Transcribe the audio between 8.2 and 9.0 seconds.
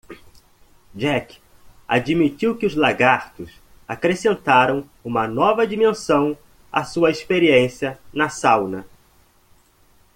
sauna.